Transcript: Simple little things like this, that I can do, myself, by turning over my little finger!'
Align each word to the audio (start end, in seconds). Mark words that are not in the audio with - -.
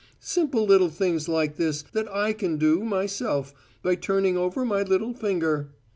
Simple 0.19 0.65
little 0.65 0.89
things 0.89 1.29
like 1.29 1.57
this, 1.57 1.83
that 1.93 2.11
I 2.11 2.33
can 2.33 2.57
do, 2.57 2.83
myself, 2.83 3.53
by 3.83 3.93
turning 3.93 4.35
over 4.35 4.65
my 4.65 4.81
little 4.81 5.13
finger!' 5.13 5.69